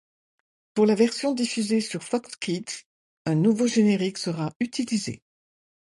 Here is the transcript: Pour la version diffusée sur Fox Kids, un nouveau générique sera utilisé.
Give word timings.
Pour 0.73 0.87
la 0.87 0.95
version 0.95 1.31
diffusée 1.31 1.79
sur 1.79 2.03
Fox 2.03 2.35
Kids, 2.37 2.87
un 3.27 3.35
nouveau 3.35 3.67
générique 3.67 4.17
sera 4.17 4.51
utilisé. 4.59 5.21